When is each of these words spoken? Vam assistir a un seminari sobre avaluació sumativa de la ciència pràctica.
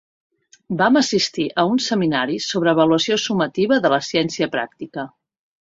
Vam 0.79 0.95
assistir 1.01 1.45
a 1.63 1.67
un 1.75 1.83
seminari 1.89 2.39
sobre 2.47 2.73
avaluació 2.73 3.21
sumativa 3.27 3.81
de 3.85 3.93
la 3.97 4.01
ciència 4.11 4.53
pràctica. 4.57 5.07